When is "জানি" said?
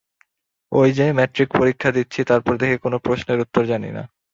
3.65-3.89